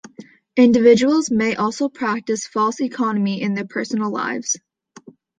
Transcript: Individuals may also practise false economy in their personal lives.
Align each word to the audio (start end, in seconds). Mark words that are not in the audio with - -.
Individuals 0.57 1.29
may 1.29 1.55
also 1.55 1.87
practise 1.87 2.47
false 2.47 2.79
economy 2.81 3.39
in 3.39 3.53
their 3.53 3.67
personal 3.67 4.09
lives. 4.09 4.57